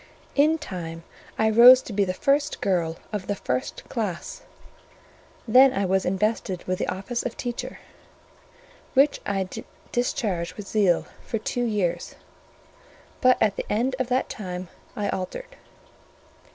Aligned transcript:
In 0.33 0.57
time 0.57 1.03
I 1.37 1.47
rose 1.51 1.79
to 1.83 1.93
be 1.93 2.05
the 2.05 2.13
first 2.15 2.59
girl 2.59 2.97
of 3.13 3.27
the 3.27 3.35
first 3.35 3.87
class; 3.87 4.41
then 5.47 5.71
I 5.73 5.85
was 5.85 6.07
invested 6.07 6.63
with 6.63 6.79
the 6.79 6.87
office 6.87 7.21
of 7.21 7.37
teacher; 7.37 7.77
which 8.95 9.21
I 9.27 9.47
discharged 9.91 10.55
with 10.55 10.67
zeal 10.67 11.05
for 11.23 11.37
two 11.37 11.65
years: 11.65 12.15
but 13.21 13.37
at 13.39 13.57
the 13.57 13.71
end 13.71 13.95
of 13.99 14.07
that 14.07 14.27
time 14.27 14.69
I 14.95 15.07
altered. 15.07 15.55